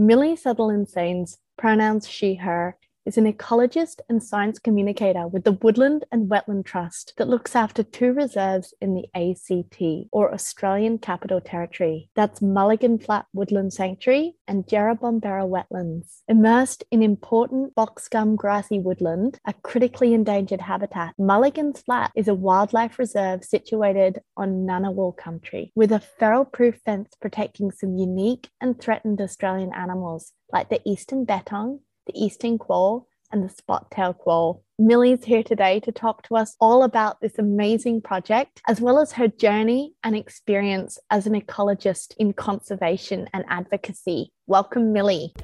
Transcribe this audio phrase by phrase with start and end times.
[0.00, 6.04] Millie Sutherland Saines, pronouns she, her, is an ecologist and science communicator with the Woodland
[6.12, 12.10] and Wetland Trust that looks after two reserves in the ACT, or Australian Capital Territory.
[12.14, 16.20] That's Mulligan Flat Woodland Sanctuary and Jerrabomberra Wetlands.
[16.28, 22.34] Immersed in important box gum grassy woodland, a critically endangered habitat, Mulligan's Flat is a
[22.34, 28.78] wildlife reserve situated on Ngunnawal country with a feral proof fence protecting some unique and
[28.78, 34.64] threatened Australian animals like the eastern bettong, the eastern quoll, and the spot-tailed quoll.
[34.78, 39.12] Millie's here today to talk to us all about this amazing project, as well as
[39.12, 44.32] her journey and experience as an ecologist in conservation and advocacy.
[44.46, 45.34] Welcome, Millie.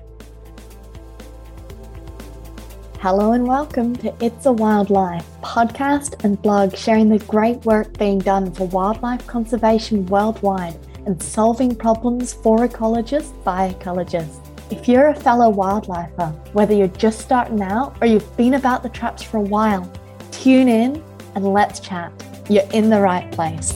[3.00, 8.18] Hello and welcome to It's a Wildlife podcast and blog sharing the great work being
[8.18, 14.43] done for wildlife conservation worldwide and solving problems for ecologists by ecologists.
[14.70, 18.88] If you're a fellow wildlifer, whether you're just starting out or you've been about the
[18.88, 19.92] traps for a while,
[20.30, 22.10] tune in and let's chat.
[22.48, 23.74] You're in the right place.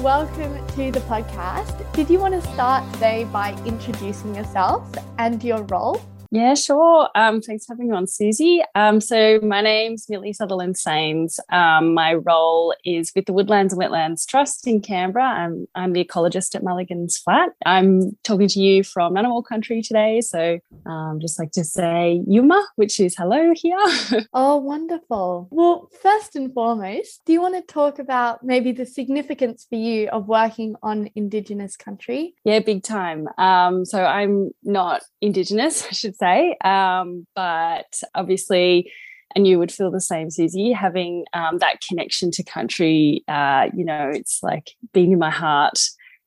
[0.00, 1.92] Welcome to the podcast.
[1.92, 6.02] Did you want to start today by introducing yourself and your role?
[6.30, 7.08] Yeah, sure.
[7.14, 8.62] Um, thanks for having me on, Susie.
[8.74, 11.38] Um, so my name's Millie Sutherland Saines.
[11.50, 15.24] Um, my role is with the Woodlands and Wetlands Trust in Canberra.
[15.24, 17.50] I'm, I'm the ecologist at Mulligan's Flat.
[17.64, 20.20] I'm talking to you from Ngunnawal country today.
[20.20, 23.78] So um, just like to say Yuma, which is hello here.
[24.34, 25.48] oh, wonderful.
[25.50, 30.08] Well, first and foremost, do you want to talk about maybe the significance for you
[30.08, 32.34] of working on Indigenous country?
[32.44, 33.28] Yeah, big time.
[33.38, 36.56] Um, so I'm not Indigenous, I should say.
[36.64, 38.92] Um, but obviously,
[39.34, 43.24] and you would feel the same, Susie, having um, that connection to country.
[43.28, 45.78] Uh, you know, it's like being in my heart.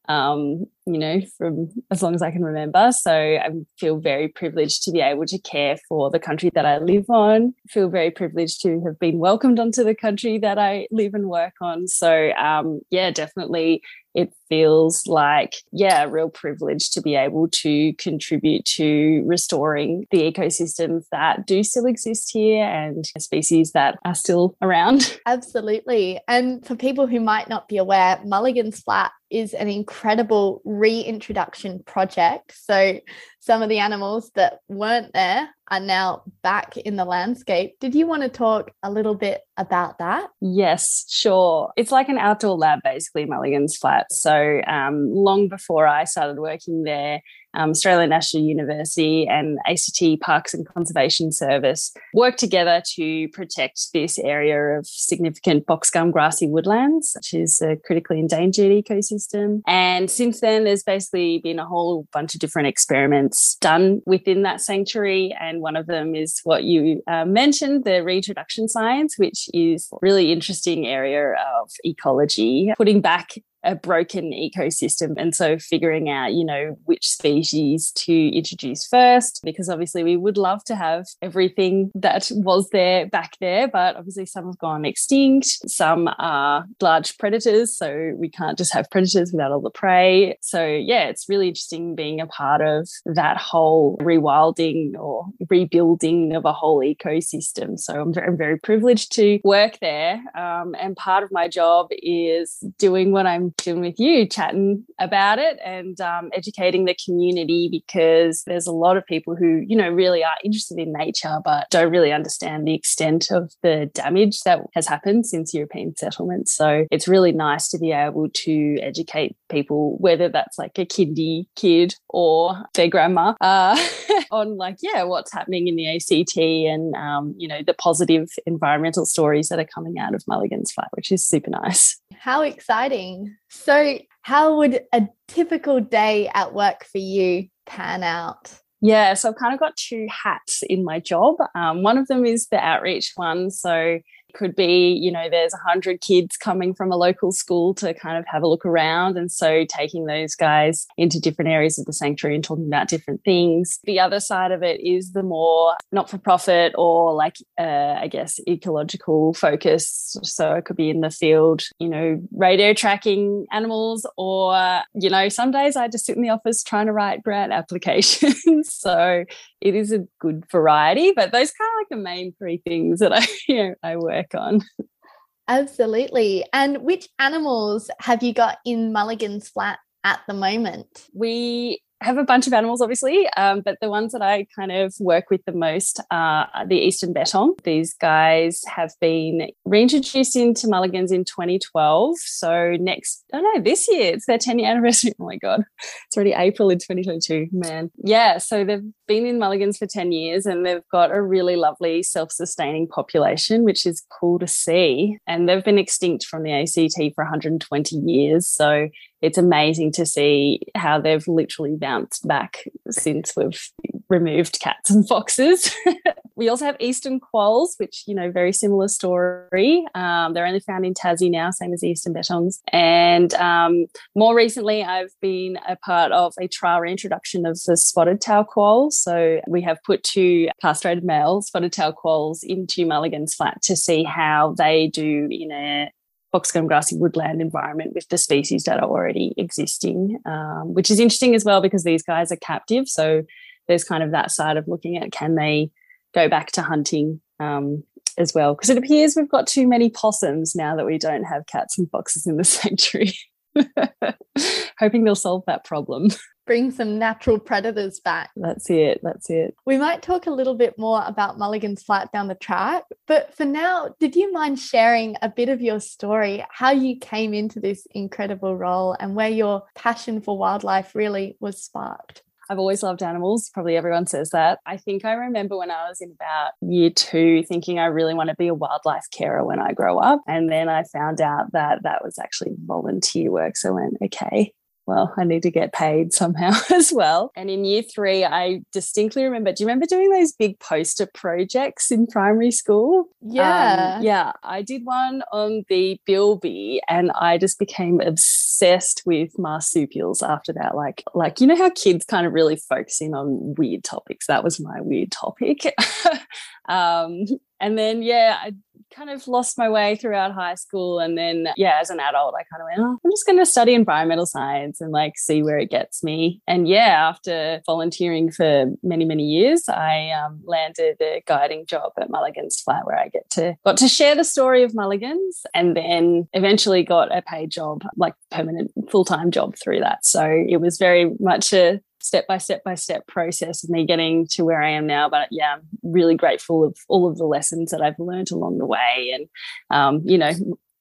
[0.07, 2.91] Um, you know, from as long as I can remember.
[2.91, 6.79] So I feel very privileged to be able to care for the country that I
[6.79, 7.53] live on.
[7.69, 11.53] Feel very privileged to have been welcomed onto the country that I live and work
[11.61, 11.87] on.
[11.87, 17.93] So um, yeah, definitely it feels like, yeah, a real privilege to be able to
[17.93, 24.55] contribute to restoring the ecosystems that do still exist here and species that are still
[24.61, 25.19] around.
[25.25, 26.19] Absolutely.
[26.27, 32.53] And for people who might not be aware, Mulligan's Flat is an incredible reintroduction project.
[32.55, 32.99] So
[33.41, 37.75] some of the animals that weren't there are now back in the landscape.
[37.79, 40.29] Did you want to talk a little bit about that?
[40.41, 41.71] Yes, sure.
[41.75, 44.11] It's like an outdoor lab, basically, Mulligan's Flat.
[44.11, 47.21] So, um, long before I started working there,
[47.53, 54.17] um, Australian National University and ACT Parks and Conservation Service work together to protect this
[54.19, 59.61] area of significant boxgum grassy woodlands, which is a critically endangered ecosystem.
[59.67, 64.61] And since then, there's basically been a whole bunch of different experiments done within that
[64.61, 65.35] sanctuary.
[65.39, 70.31] And one of them is what you uh, mentioned, the reintroduction science, which is really
[70.31, 75.13] interesting area of ecology, putting back a broken ecosystem.
[75.17, 80.37] And so figuring out, you know, which species to introduce first, because obviously we would
[80.37, 85.69] love to have everything that was there back there, but obviously some have gone extinct.
[85.69, 87.75] Some are large predators.
[87.75, 90.37] So we can't just have predators without all the prey.
[90.41, 96.45] So yeah, it's really interesting being a part of that whole rewilding or rebuilding of
[96.45, 97.79] a whole ecosystem.
[97.79, 100.21] So I'm very, I'm very privileged to work there.
[100.35, 105.59] Um, and part of my job is doing what I'm with you, chatting about it
[105.63, 110.23] and um, educating the community because there's a lot of people who, you know, really
[110.23, 114.87] are interested in nature but don't really understand the extent of the damage that has
[114.87, 116.49] happened since European settlement.
[116.49, 121.45] So it's really nice to be able to educate people, whether that's like a kindy
[121.55, 123.77] kid or their grandma, uh,
[124.31, 129.05] on like, yeah, what's happening in the ACT and, um, you know, the positive environmental
[129.05, 131.99] stories that are coming out of Mulligan's Flat, which is super nice.
[132.17, 133.35] How exciting.
[133.51, 138.53] So, how would a typical day at work for you pan out?
[138.79, 141.35] Yeah, so I've kind of got two hats in my job.
[141.53, 143.51] Um, one of them is the outreach one.
[143.51, 143.99] So
[144.33, 148.25] could be, you know, there's 100 kids coming from a local school to kind of
[148.27, 149.17] have a look around.
[149.17, 153.23] And so taking those guys into different areas of the sanctuary and talking about different
[153.23, 153.79] things.
[153.83, 158.07] The other side of it is the more not for profit or like, uh, I
[158.07, 160.17] guess, ecological focus.
[160.23, 165.29] So it could be in the field, you know, radio tracking animals, or, you know,
[165.29, 168.41] some days I just sit in the office trying to write grant applications.
[168.73, 169.25] so
[169.59, 173.13] it is a good variety, but those kind of like the main three things that
[173.13, 174.61] I, you know, I work work on.
[175.47, 176.45] Absolutely.
[176.53, 181.07] And which animals have you got in Mulligan's flat at the moment?
[181.13, 184.93] We have a bunch of animals, obviously, um, but the ones that I kind of
[184.99, 187.61] work with the most are the Eastern Bettong.
[187.63, 192.17] These guys have been reintroduced into Mulligans in 2012.
[192.17, 195.11] So next, I don't know, this year it's their 10 year anniversary.
[195.21, 195.63] Oh my God,
[196.07, 197.91] it's already April in 2022, man.
[198.03, 202.01] Yeah, so they've been in Mulligans for 10 years and they've got a really lovely
[202.01, 205.17] self sustaining population, which is cool to see.
[205.27, 208.47] And they've been extinct from the ACT for 120 years.
[208.47, 208.87] So
[209.21, 213.69] it's amazing to see how they've literally bounced back since we've
[214.09, 215.73] removed cats and foxes.
[216.35, 219.85] we also have eastern quolls, which, you know, very similar story.
[219.95, 222.59] Um, they're only found in Tassie now, same as eastern bettongs.
[222.71, 223.85] And um,
[224.15, 228.91] more recently, I've been a part of a trial reintroduction of the spotted tail quoll.
[228.91, 234.03] So we have put two castrated male spotted tail quolls into Mulligan's flat to see
[234.03, 235.91] how they do in a
[236.31, 240.99] box gum grassy woodland environment with the species that are already existing, um, which is
[240.99, 242.87] interesting as well because these guys are captive.
[242.87, 243.23] So
[243.67, 245.71] there's kind of that side of looking at can they
[246.13, 247.83] go back to hunting um,
[248.17, 248.53] as well?
[248.53, 251.89] Because it appears we've got too many possums now that we don't have cats and
[251.89, 253.13] foxes in the sanctuary.
[254.79, 256.09] Hoping they'll solve that problem
[256.51, 258.29] bring some natural predators back.
[258.35, 258.99] That's it.
[259.03, 259.55] That's it.
[259.65, 263.45] We might talk a little bit more about Mulligan's Flat down the track, but for
[263.45, 267.87] now, did you mind sharing a bit of your story, how you came into this
[267.91, 272.21] incredible role and where your passion for wildlife really was sparked?
[272.49, 273.49] I've always loved animals.
[273.53, 274.59] Probably everyone says that.
[274.65, 278.27] I think I remember when I was in about year two thinking I really want
[278.27, 280.19] to be a wildlife carer when I grow up.
[280.27, 283.55] And then I found out that that was actually volunteer work.
[283.55, 284.51] So I went, okay,
[284.85, 287.31] well, I need to get paid somehow as well.
[287.35, 291.91] And in year three, I distinctly remember, do you remember doing those big poster projects
[291.91, 293.05] in primary school?
[293.21, 293.95] Yeah.
[293.97, 294.31] Um, yeah.
[294.43, 300.75] I did one on the bilby and I just became obsessed with marsupials after that.
[300.75, 304.27] Like, like, you know how kids kind of really focus in on weird topics?
[304.27, 305.73] That was my weird topic.
[306.67, 307.25] um,
[307.59, 308.53] and then, yeah, I
[308.95, 310.99] kind of lost my way throughout high school.
[310.99, 313.45] And then, yeah, as an adult, I kind of went, oh, I'm just going to
[313.45, 316.41] study environmental science and like see where it gets me.
[316.47, 322.09] And yeah, after volunteering for many, many years, I um, landed a guiding job at
[322.09, 326.27] Mulligan's Flat where I get to got to share the story of Mulligan's and then
[326.33, 330.05] eventually got a paid job, like permanent full time job through that.
[330.05, 334.27] So it was very much a step by step by step process of me getting
[334.31, 335.09] to where I am now.
[335.09, 338.65] But yeah, I'm really grateful of all of the lessons that I've learned along the
[338.65, 339.11] way.
[339.13, 339.27] And,
[339.69, 340.31] um, you know,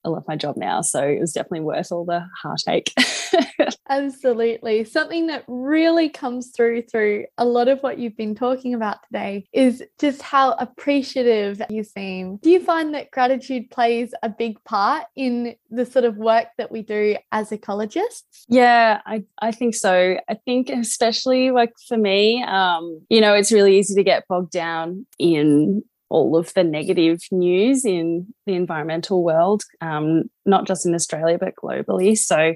[0.04, 0.80] I love my job now.
[0.80, 2.92] So it was definitely worth all the heartache.
[3.88, 4.84] Absolutely.
[4.84, 9.46] Something that really comes through through a lot of what you've been talking about today
[9.52, 12.36] is just how appreciative you seem.
[12.36, 16.70] Do you find that gratitude plays a big part in the sort of work that
[16.70, 18.44] we do as ecologists?
[18.48, 20.16] Yeah, I, I think so.
[20.28, 24.52] I think especially like for me, um, you know, it's really easy to get bogged
[24.52, 30.94] down in all of the negative news in the environmental world, um, not just in
[30.94, 32.18] Australia, but globally.
[32.18, 32.54] So,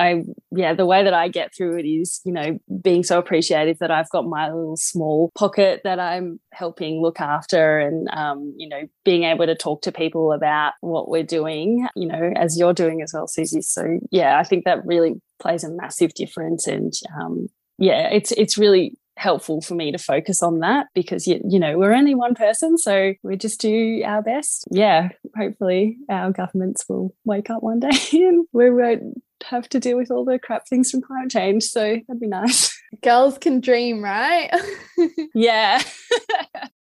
[0.00, 3.78] I, yeah, the way that I get through it is, you know, being so appreciative
[3.80, 8.68] that I've got my little small pocket that I'm helping look after and, um, you
[8.68, 12.74] know, being able to talk to people about what we're doing, you know, as you're
[12.74, 13.60] doing as well, Susie.
[13.60, 16.68] So, yeah, I think that really plays a massive difference.
[16.68, 17.48] And, um,
[17.78, 21.76] yeah, it's, it's really helpful for me to focus on that because you, you know
[21.76, 24.64] we're only one person so we just do our best.
[24.70, 29.96] Yeah hopefully our governments will wake up one day and we won't have to deal
[29.96, 32.76] with all the crap things from climate change so that'd be nice.
[33.02, 34.50] Girls can dream right?
[35.34, 35.82] Yeah.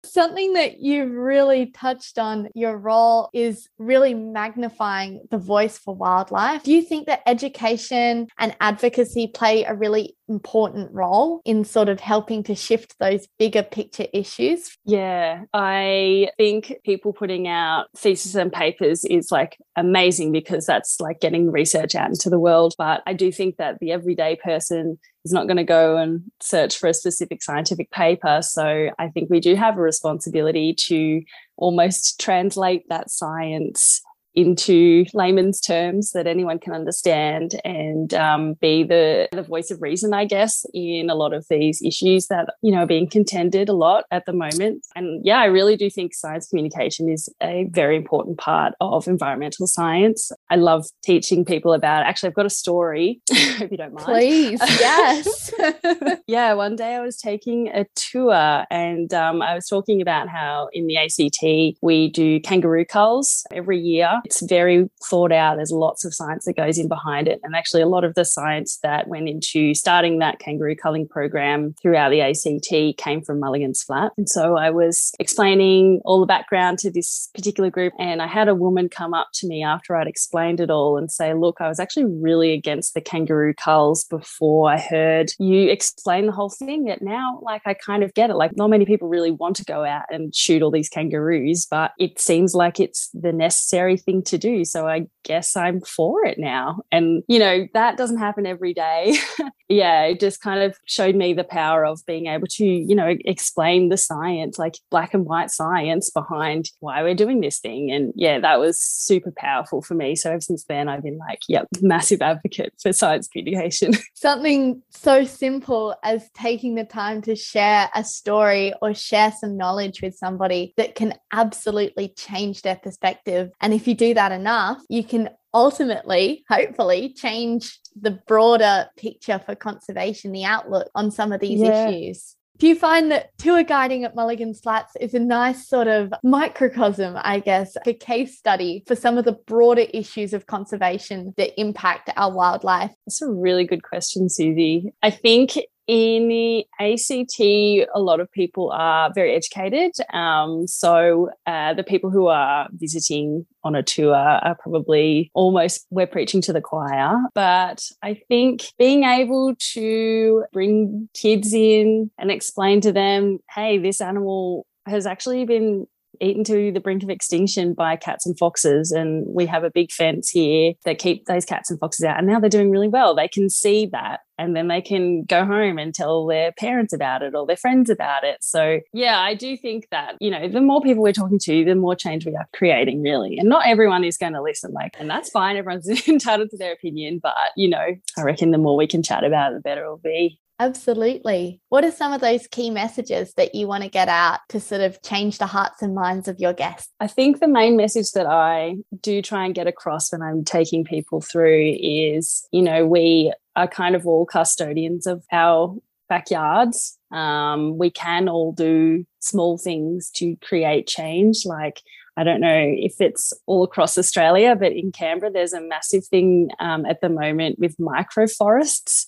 [0.06, 6.63] Something that you've really touched on your role is really magnifying the voice for wildlife.
[6.63, 12.00] Do you think that education and advocacy play a really important role in sort of
[12.00, 14.77] helping to shift those bigger picture issues?
[14.86, 21.20] Yeah, I think people putting out theses and papers is like amazing because that's like
[21.20, 22.74] getting research out into the world.
[22.77, 26.77] But I do think that the everyday person is not going to go and search
[26.77, 28.41] for a specific scientific paper.
[28.41, 31.22] So I think we do have a responsibility to
[31.58, 34.01] almost translate that science
[34.36, 40.13] into layman's terms that anyone can understand and um, be the, the voice of reason,
[40.13, 43.74] I guess, in a lot of these issues that, you know, are being contended a
[43.74, 44.86] lot at the moment.
[44.96, 49.68] And yeah, I really do think science communication is a very important part of environmental
[49.68, 50.32] science.
[50.50, 52.08] I love teaching people about it.
[52.08, 54.06] Actually, I've got a story, if you don't mind.
[54.06, 55.51] Please, yes.
[56.27, 60.68] yeah, one day I was taking a tour and um, I was talking about how
[60.74, 65.58] in the ACT we do kangaroo culls every year It's very thought out.
[65.58, 67.39] There's lots of science that goes in behind it.
[67.44, 71.75] And actually, a lot of the science that went into starting that kangaroo culling program
[71.82, 74.12] throughout the ACT came from Mulligan's Flat.
[74.17, 77.94] And so I was explaining all the background to this particular group.
[78.00, 81.12] And I had a woman come up to me after I'd explained it all and
[81.12, 86.25] say, Look, I was actually really against the kangaroo culls before I heard you explain
[86.25, 86.86] the whole thing.
[86.86, 88.36] That now, like, I kind of get it.
[88.36, 91.91] Like, not many people really want to go out and shoot all these kangaroos, but
[92.00, 94.65] it seems like it's the necessary thing to do.
[94.65, 96.79] So I guess I'm for it now.
[96.91, 99.17] And, you know, that doesn't happen every day.
[99.67, 103.15] yeah, it just kind of showed me the power of being able to, you know,
[103.25, 107.91] explain the science, like black and white science behind why we're doing this thing.
[107.91, 110.15] And yeah, that was super powerful for me.
[110.15, 113.94] So ever since then, I've been like, yep, massive advocate for science communication.
[114.13, 120.01] Something so simple as taking the time to share a story or share some knowledge
[120.01, 123.50] with somebody that can absolutely change their perspective.
[123.62, 125.14] And if you do that enough, you can
[125.53, 131.88] ultimately, hopefully, change the broader picture for conservation, the outlook on some of these yeah.
[131.88, 132.36] issues.
[132.57, 137.17] Do you find that tour guiding at Mulligan's Flats is a nice sort of microcosm,
[137.17, 142.10] I guess, a case study for some of the broader issues of conservation that impact
[142.15, 142.91] our wildlife?
[143.05, 144.93] That's a really good question, Susie.
[145.03, 145.57] I think
[145.88, 149.91] in the ACT, a lot of people are very educated.
[150.13, 156.07] Um, so uh, the people who are visiting on a tour are probably almost we're
[156.07, 157.17] preaching to the choir.
[157.34, 164.00] But I think being able to bring kids in and explain to them, hey, this
[164.00, 165.88] animal has actually been
[166.22, 168.91] eaten to the brink of extinction by cats and foxes.
[168.91, 172.17] And we have a big fence here that keep those cats and foxes out.
[172.17, 173.15] And now they're doing really well.
[173.15, 177.22] They can see that and then they can go home and tell their parents about
[177.22, 178.43] it or their friends about it.
[178.43, 181.75] So, yeah, I do think that, you know, the more people we're talking to, the
[181.75, 183.38] more change we are creating, really.
[183.38, 185.55] And not everyone is going to listen, like, and that's fine.
[185.55, 187.19] Everyone's entitled to their opinion.
[187.22, 189.98] But, you know, I reckon the more we can chat about it, the better it'll
[189.98, 190.39] be.
[190.59, 191.59] Absolutely.
[191.69, 194.81] What are some of those key messages that you want to get out to sort
[194.81, 196.93] of change the hearts and minds of your guests?
[197.00, 200.85] I think the main message that I do try and get across when I'm taking
[200.85, 205.75] people through is, you know, we are kind of all custodians of our
[206.07, 206.97] backyards.
[207.12, 211.45] Um, we can all do small things to create change.
[211.45, 211.81] Like,
[212.17, 216.50] I don't know if it's all across Australia, but in Canberra, there's a massive thing
[216.59, 219.05] um, at the moment with microforests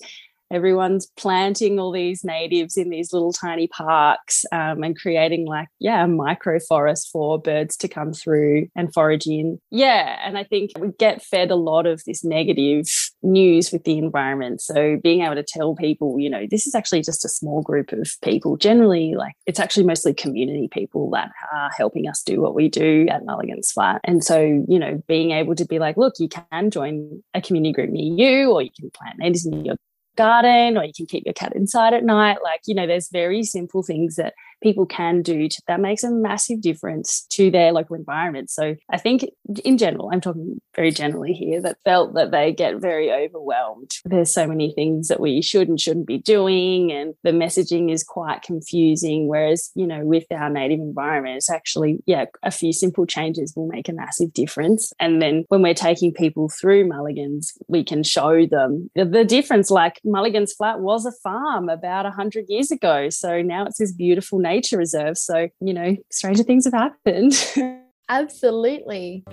[0.51, 6.03] everyone's planting all these natives in these little tiny parks um, and creating like yeah
[6.03, 9.59] a micro forest for birds to come through and forage in.
[9.71, 12.85] Yeah and i think we get fed a lot of this negative
[13.23, 14.61] news with the environment.
[14.61, 17.91] So being able to tell people you know this is actually just a small group
[17.91, 18.57] of people.
[18.57, 23.07] Generally like it's actually mostly community people that are helping us do what we do
[23.09, 26.69] at mulligan's flat and so you know being able to be like look you can
[26.71, 29.75] join a community group near you or you can plant natives in your
[30.17, 32.39] garden or you can keep your cat inside at night.
[32.43, 36.11] Like you know there's very simple things that people can do to, that makes a
[36.11, 38.49] massive difference to their local environment.
[38.49, 39.25] So I think
[39.63, 43.91] in general, I'm talking very generally here, that felt that they get very overwhelmed.
[44.05, 48.03] There's so many things that we should and shouldn't be doing, and the messaging is
[48.03, 49.27] quite confusing.
[49.27, 53.67] Whereas, you know, with our native environment, it's actually, yeah, a few simple changes will
[53.67, 54.91] make a massive difference.
[54.99, 59.71] And then when we're taking people through Mulligan's, we can show them the difference.
[59.71, 63.09] Like Mulligan's Flat was a farm about 100 years ago.
[63.09, 65.17] So now it's this beautiful nature reserve.
[65.17, 67.33] So, you know, stranger things have happened.
[68.09, 69.23] Absolutely.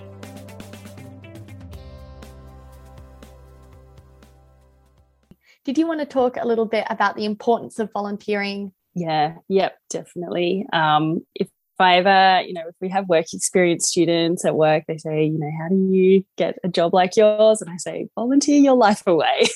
[5.63, 8.71] Did you want to talk a little bit about the importance of volunteering?
[8.93, 10.65] Yeah, yep, definitely.
[10.71, 14.85] Um, if if I ever, you know, if we have work experience students at work,
[14.87, 17.61] they say, you know, how do you get a job like yours?
[17.61, 19.47] And I say, volunteer your life away.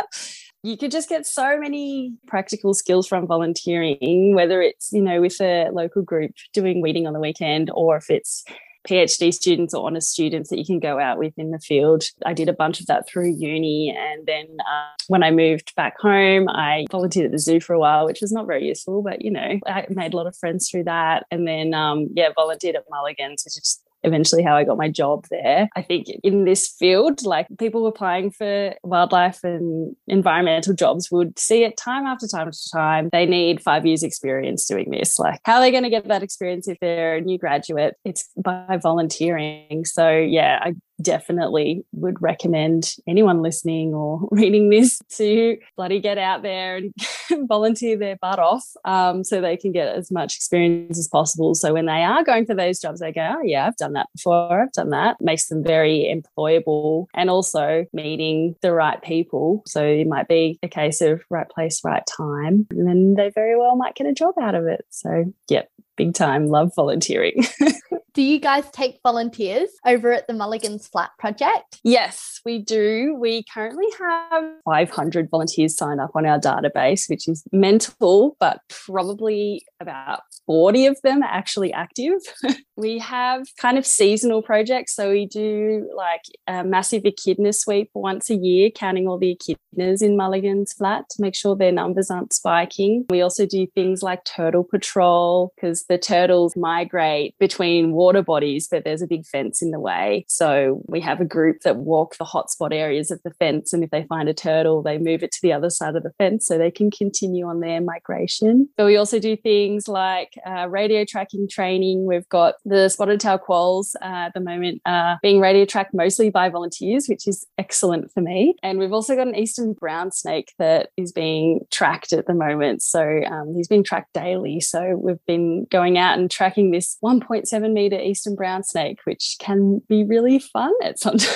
[0.62, 5.40] you could just get so many practical skills from volunteering, whether it's, you know, with
[5.40, 8.44] a local group doing weeding on the weekend or if it's
[8.86, 12.04] PhD students or honours students that you can go out with in the field.
[12.24, 13.94] I did a bunch of that through uni.
[13.96, 17.80] And then uh, when I moved back home, I volunteered at the zoo for a
[17.80, 20.70] while, which was not very useful, but you know, I made a lot of friends
[20.70, 21.26] through that.
[21.30, 25.26] And then, um, yeah, volunteered at Mulligan's, which is eventually how I got my job
[25.30, 25.68] there.
[25.76, 31.64] I think in this field, like people applying for wildlife and environmental jobs would see
[31.64, 33.08] it time after time after time.
[33.12, 35.18] They need five years experience doing this.
[35.18, 37.96] Like how are they going to get that experience if they're a new graduate?
[38.04, 39.84] It's by volunteering.
[39.84, 46.42] So yeah, I definitely would recommend anyone listening or reading this to bloody get out
[46.42, 46.94] there and
[47.48, 51.54] volunteer their butt off um, so they can get as much experience as possible.
[51.54, 54.08] So when they are going for those jobs, they go, oh, yeah, I've done that
[54.14, 54.62] before.
[54.62, 55.20] I've done that.
[55.20, 59.62] Makes them very employable and also meeting the right people.
[59.66, 62.66] So it might be a case of right place, right time.
[62.70, 64.84] And then they very well might get a job out of it.
[64.90, 66.46] So, yep, big time.
[66.46, 67.44] Love volunteering.
[68.16, 71.80] do you guys take volunteers over at the Mulligan's Flat project?
[71.84, 73.14] Yes, we do.
[73.20, 79.66] We currently have 500 volunteers signed up on our database, which is mental, but probably
[79.80, 82.20] about 40 of them are actually active.
[82.76, 84.94] we have kind of seasonal projects.
[84.94, 90.02] So we do like a massive echidna sweep once a year, counting all the echidnas
[90.02, 93.06] in Mulligan's Flat to make sure their numbers aren't spiking.
[93.10, 98.84] We also do things like turtle patrol because the turtles migrate between water bodies, but
[98.84, 100.24] there's a big fence in the way.
[100.28, 103.72] So we have a group that walk the hotspot areas of the fence.
[103.72, 106.12] And if they find a turtle, they move it to the other side of the
[106.18, 108.68] fence so they can continue on their migration.
[108.76, 112.06] But we also do things like uh, radio tracking training.
[112.06, 116.30] We've got the spotted tail quolls uh, at the moment uh, being radio tracked mostly
[116.30, 118.56] by volunteers, which is excellent for me.
[118.62, 122.82] And we've also got an eastern brown snake that is being tracked at the moment.
[122.82, 124.60] So um, he's being tracked daily.
[124.60, 129.80] So we've been going out and tracking this 1.7 meter eastern brown snake, which can
[129.88, 131.30] be really fun at sometimes.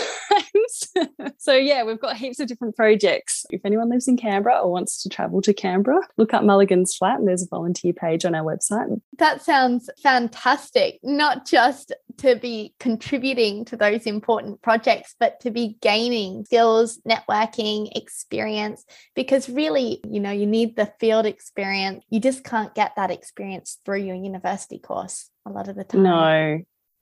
[1.38, 3.44] so yeah, we've got heaps of different projects.
[3.50, 7.18] If anyone lives in Canberra or wants to travel to Canberra, look up Mulligan's Flat
[7.18, 8.89] and there's a volunteer page on our website.
[9.18, 10.98] That sounds fantastic.
[11.02, 17.90] Not just to be contributing to those important projects, but to be gaining skills, networking,
[17.96, 22.04] experience, because really, you know, you need the field experience.
[22.10, 26.02] You just can't get that experience through your university course a lot of the time.
[26.02, 26.58] No,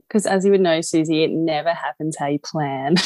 [0.06, 2.94] because as you would know, Susie, it never happens how you plan.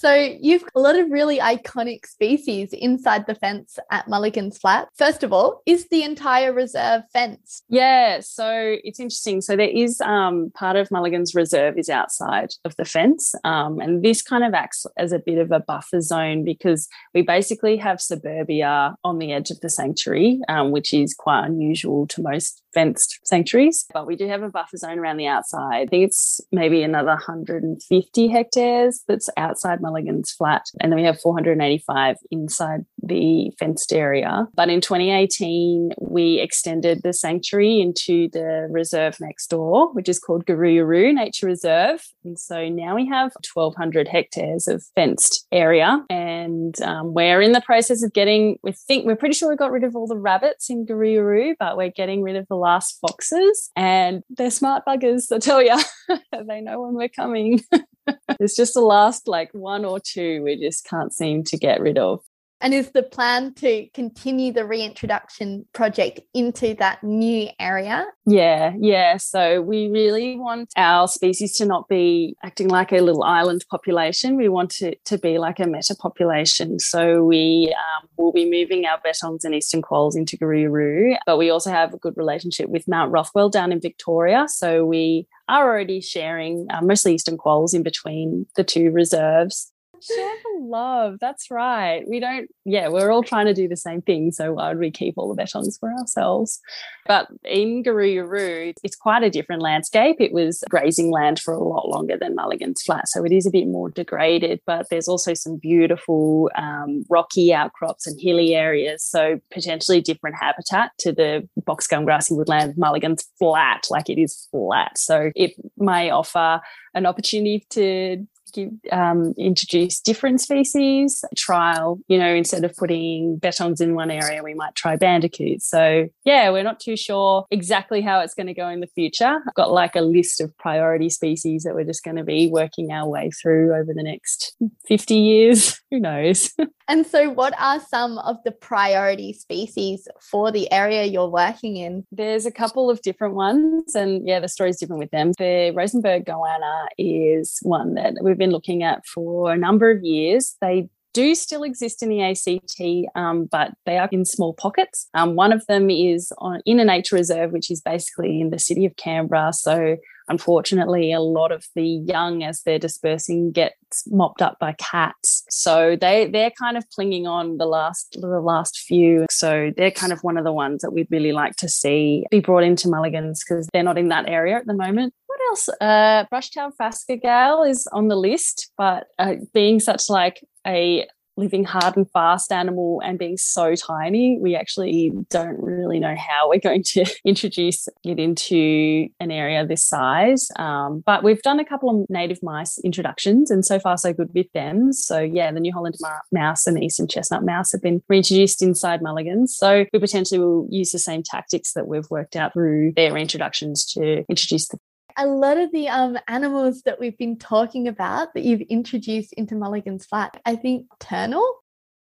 [0.00, 4.88] So you've a lot of really iconic species inside the fence at Mulligan's Flat.
[4.96, 7.64] First of all, is the entire reserve fenced?
[7.68, 9.42] Yeah, so it's interesting.
[9.42, 14.02] So there is um, part of Mulligan's Reserve is outside of the fence, um, and
[14.02, 18.00] this kind of acts as a bit of a buffer zone because we basically have
[18.00, 23.18] suburbia on the edge of the sanctuary, um, which is quite unusual to most fenced
[23.24, 23.84] sanctuaries.
[23.92, 25.82] But we do have a buffer zone around the outside.
[25.82, 29.89] I think it's maybe another 150 hectares that's outside Mulligan's
[30.36, 30.66] flat.
[30.80, 34.46] And then we have 485 inside the fenced area.
[34.54, 40.46] But in 2018, we extended the sanctuary into the reserve next door, which is called
[40.46, 42.02] Goorooyarroo Nature Reserve.
[42.24, 46.04] And so now we have 1,200 hectares of fenced area.
[46.10, 49.72] And um, we're in the process of getting, we think, we're pretty sure we got
[49.72, 53.70] rid of all the rabbits in Goorooyarroo, but we're getting rid of the last foxes.
[53.76, 55.76] And they're smart buggers, I tell you.
[56.46, 57.60] they know when we're coming.
[58.40, 61.98] it's just the last like one or two we just can't seem to get rid
[61.98, 62.20] of.
[62.60, 68.06] And is the plan to continue the reintroduction project into that new area?
[68.26, 69.16] Yeah, yeah.
[69.16, 74.36] So we really want our species to not be acting like a little island population.
[74.36, 76.78] We want it to be like a meta population.
[76.78, 81.50] So we um, will be moving our bettongs and eastern quolls into Goorooyarroo, but we
[81.50, 84.46] also have a good relationship with Mount Rothwell down in Victoria.
[84.48, 90.34] So we are already sharing uh, mostly eastern quolls in between the two reserves share
[90.44, 91.18] the love.
[91.20, 92.04] That's right.
[92.08, 94.32] We don't, yeah, we're all trying to do the same thing.
[94.32, 96.60] So why would we keep all the bettongs for ourselves?
[97.06, 100.16] But in Goorooyarroo, it's quite a different landscape.
[100.20, 103.08] It was grazing land for a lot longer than Mulligan's Flat.
[103.08, 108.06] So it is a bit more degraded, but there's also some beautiful um, rocky outcrops
[108.06, 109.04] and hilly areas.
[109.04, 114.48] So potentially different habitat to the box gum grassy woodland Mulligan's Flat, like it is
[114.50, 114.98] flat.
[114.98, 116.60] So it may offer
[116.94, 123.80] an opportunity to give, um, introduce different species, trial, you know, instead of putting bettongs
[123.80, 125.68] in one area, we might try bandicoots.
[125.68, 129.40] So, yeah, we're not too sure exactly how it's going to go in the future.
[129.46, 132.90] I've got like a list of priority species that we're just going to be working
[132.92, 134.54] our way through over the next
[134.86, 135.80] 50 years.
[135.90, 136.52] Who knows?
[136.90, 142.04] And so, what are some of the priority species for the area you're working in?
[142.10, 145.30] There's a couple of different ones, and yeah, the story's different with them.
[145.38, 150.56] The Rosenberg goanna is one that we've been looking at for a number of years.
[150.60, 155.08] They do still exist in the ACT, um, but they are in small pockets.
[155.14, 158.58] Um, one of them is on, in a nature reserve, which is basically in the
[158.58, 159.52] city of Canberra.
[159.52, 159.96] So
[160.30, 165.44] unfortunately, a lot of the young, as they're dispersing, gets mopped up by cats.
[165.50, 169.26] So they they're kind of clinging on the last the last few.
[169.30, 172.40] So they're kind of one of the ones that we'd really like to see be
[172.40, 175.12] brought into Mulligans because they're not in that area at the moment.
[175.26, 175.68] What else?
[175.80, 181.06] Uh, Brushtail phascogale is on the list, but uh, being such like a
[181.40, 186.48] living hard and fast animal and being so tiny, we actually don't really know how
[186.48, 190.48] we're going to introduce it into an area this size.
[190.56, 194.28] Um, but we've done a couple of native mice introductions, and so far so good
[194.34, 194.92] with them.
[194.92, 195.96] So yeah, the New Holland
[196.30, 199.56] mouse and the Eastern chestnut mouse have been reintroduced inside Mulligans.
[199.56, 203.84] So we potentially will use the same tactics that we've worked out through their introductions
[203.92, 204.78] to introduce the
[205.16, 209.54] a lot of the um, animals that we've been talking about that you've introduced into
[209.54, 211.46] Mulligan's Flat, I think Turnal.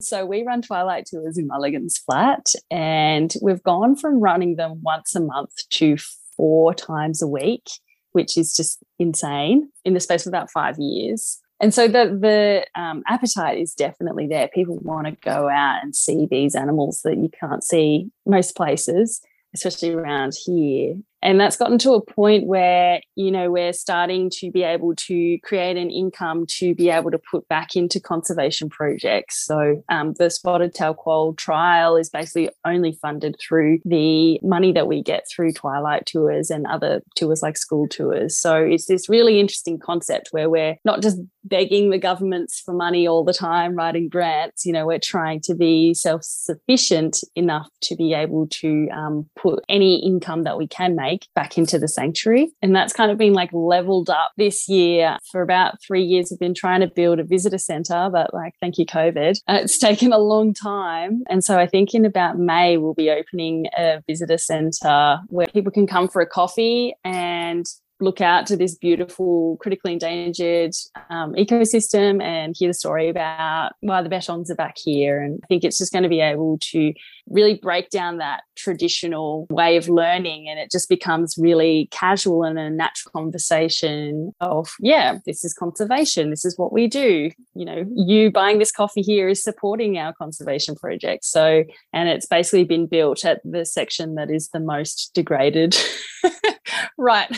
[0.01, 5.15] So we run twilight tours in Mulligan's Flat, and we've gone from running them once
[5.15, 5.97] a month to
[6.35, 7.67] four times a week,
[8.11, 11.39] which is just insane in the space of about five years.
[11.61, 14.49] And so the the um, appetite is definitely there.
[14.49, 19.21] People want to go out and see these animals that you can't see most places,
[19.53, 24.51] especially around here and that's gotten to a point where you know we're starting to
[24.51, 29.43] be able to create an income to be able to put back into conservation projects.
[29.43, 34.87] So um, the spotted tail quoll trial is basically only funded through the money that
[34.87, 38.37] we get through twilight tours and other tours like school tours.
[38.37, 43.07] So it's this really interesting concept where we're not just begging the governments for money
[43.07, 48.13] all the time writing grants you know we're trying to be self-sufficient enough to be
[48.13, 52.51] able to um, put any income that we can make back into the sanctuary.
[52.61, 55.17] And that's kind of been like leveled up this year.
[55.31, 58.77] For about three years, we've been trying to build a visitor center, but like, thank
[58.77, 59.39] you, COVID.
[59.47, 61.23] Uh, it's taken a long time.
[61.29, 65.71] And so I think in about May, we'll be opening a visitor center where people
[65.71, 67.65] can come for a coffee and
[68.01, 70.73] look out to this beautiful critically endangered
[71.09, 75.21] um, ecosystem and hear the story about why the Bettongs are back here.
[75.21, 76.93] And I think it's just going to be able to
[77.27, 82.59] really break down that traditional way of learning and it just becomes really casual and
[82.59, 86.29] a natural conversation of, yeah, this is conservation.
[86.29, 87.31] This is what we do.
[87.55, 91.23] You know, you buying this coffee here is supporting our conservation project.
[91.23, 95.77] So, and it's basically been built at the section that is the most degraded.
[96.97, 97.29] right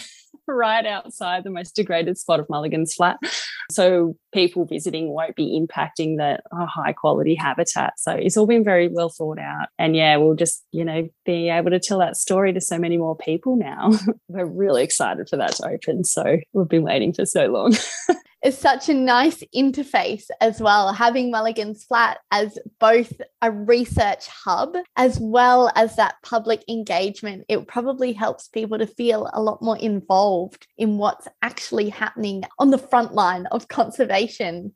[0.48, 3.18] right outside the most degraded spot of Mulligan's Flat.
[3.72, 8.00] So people visiting won't be impacting the uh, high quality habitat.
[8.00, 9.68] So it's all been very well thought out.
[9.78, 12.98] And yeah, we'll just, you know, be able to tell that story to so many
[12.98, 13.92] more people now.
[14.28, 16.04] We're really excited for that to open.
[16.04, 17.74] So we've been waiting for so long.
[18.48, 24.74] is such a nice interface as well, having Mulligan's Flat as both a research hub
[24.96, 27.44] as well as that public engagement.
[27.50, 32.70] It probably helps people to feel a lot more involved in what's actually happening on
[32.70, 34.74] the front line of conservation.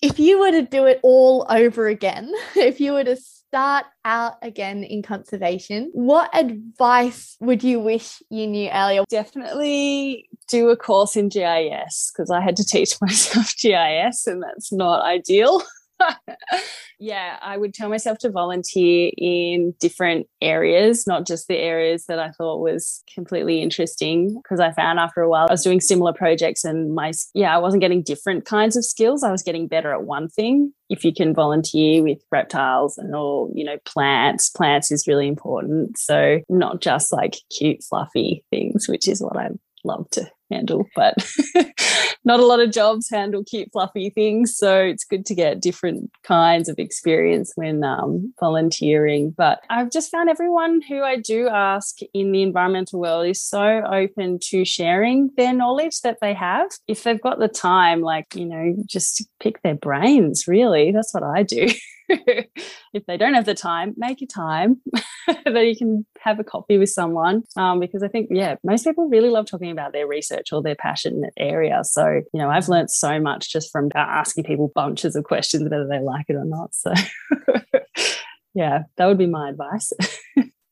[0.00, 3.16] If you were to do it all over again, if you were to
[3.56, 9.02] start out again in conservation, what advice would you wish you knew earlier?
[9.08, 14.74] Definitely do a course in GIS because I had to teach myself GIS and that's
[14.74, 15.62] not ideal.
[16.98, 22.18] yeah, I would tell myself to volunteer in different areas, not just the areas that
[22.18, 24.40] I thought was completely interesting.
[24.42, 27.58] Because I found after a while I was doing similar projects and my, yeah, I
[27.58, 29.22] wasn't getting different kinds of skills.
[29.22, 30.72] I was getting better at one thing.
[30.88, 35.98] If you can volunteer with reptiles and all, you know, plants, plants is really important.
[35.98, 39.48] So not just like cute, fluffy things, which is what I
[39.84, 41.14] love to handle, but
[42.24, 44.56] not a lot of jobs handle cute, fluffy things.
[44.56, 49.30] So it's good to get different kinds of experience when um, volunteering.
[49.30, 53.82] But I've just found everyone who I do ask in the environmental world is so
[53.90, 56.70] open to sharing their knowledge that they have.
[56.88, 60.92] If they've got the time, like, you know, just pick their brains, really.
[60.92, 61.68] That's what I do.
[62.92, 64.80] if they don't have the time, make your time
[65.26, 67.42] that you can have a coffee with someone.
[67.56, 70.76] Um, because I think, yeah, most people really love talking about their research or their
[70.76, 71.80] passionate area.
[71.84, 75.86] So, you know, I've learned so much just from asking people bunches of questions, whether
[75.88, 76.74] they like it or not.
[76.74, 76.92] So,
[78.54, 79.92] yeah, that would be my advice.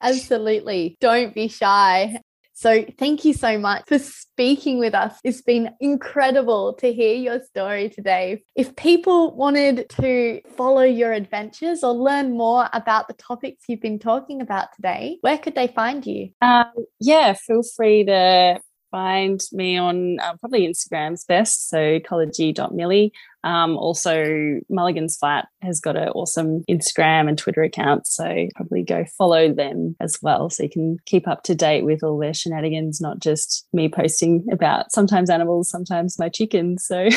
[0.00, 0.96] Absolutely.
[1.00, 2.18] Don't be shy.
[2.54, 5.18] So, thank you so much for speaking with us.
[5.24, 8.44] It's been incredible to hear your story today.
[8.54, 13.98] If people wanted to follow your adventures or learn more about the topics you've been
[13.98, 16.30] talking about today, where could they find you?
[16.40, 18.60] Um, yeah, feel free to
[18.94, 23.12] find me on uh, probably Instagram's best, so ecology.millie.
[23.42, 29.04] Um, also, Mulligan's Flat has got an awesome Instagram and Twitter account, so probably go
[29.18, 33.00] follow them as well, so you can keep up to date with all their shenanigans,
[33.00, 36.86] not just me posting about sometimes animals, sometimes my chickens.
[36.86, 37.08] So.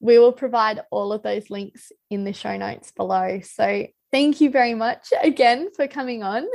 [0.00, 3.40] we will provide all of those links in the show notes below.
[3.40, 6.46] So thank you very much again for coming on.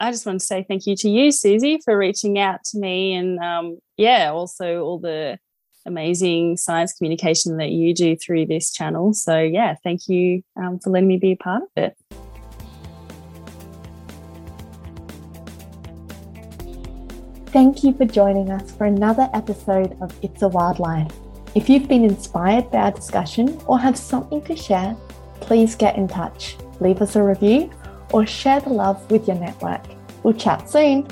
[0.00, 3.14] I just want to say thank you to you, Susie, for reaching out to me
[3.14, 5.38] and um, yeah, also all the
[5.86, 9.12] amazing science communication that you do through this channel.
[9.12, 11.96] So yeah, thank you um, for letting me be a part of it.
[17.46, 21.10] Thank you for joining us for another episode of It's a Wildlife.
[21.56, 24.94] If you've been inspired by our discussion or have something to share,
[25.40, 27.72] please get in touch, leave us a review,
[28.12, 29.82] or share the love with your network.
[30.22, 31.06] We'll chat soon.